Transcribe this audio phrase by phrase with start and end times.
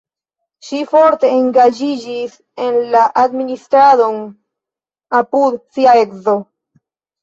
[0.69, 4.21] Ŝi forte engaĝiĝis en la administradon
[5.23, 6.41] apud sia edzo.